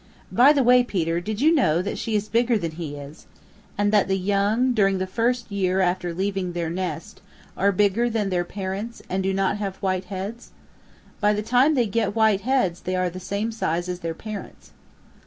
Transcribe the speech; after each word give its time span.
By 0.31 0.51
the 0.51 0.63
way, 0.63 0.83
Peter, 0.83 1.21
did 1.21 1.41
you 1.41 1.53
know 1.53 1.83
that 1.83 1.99
she 1.99 2.15
is 2.15 2.27
bigger 2.27 2.57
than 2.57 2.71
he 2.71 2.95
is, 2.95 3.27
and 3.77 3.91
that 3.93 4.07
the 4.07 4.17
young 4.17 4.73
during 4.73 4.97
the 4.97 5.05
first 5.05 5.51
year 5.51 5.79
after 5.79 6.11
leaving 6.11 6.53
their 6.53 6.71
nest, 6.71 7.21
are 7.55 7.71
bigger 7.71 8.09
than 8.09 8.31
their 8.31 8.43
parents 8.43 9.03
and 9.11 9.21
do 9.21 9.31
not 9.31 9.57
have 9.57 9.75
white 9.75 10.05
heads? 10.05 10.53
By 11.19 11.33
the 11.33 11.43
time 11.43 11.75
they 11.75 11.85
get 11.85 12.15
white 12.15 12.41
heads 12.41 12.79
they 12.81 12.95
are 12.95 13.11
the 13.11 13.19
same 13.19 13.51
size 13.51 13.87
as 13.87 13.99
their 13.99 14.15
parents." 14.15 14.71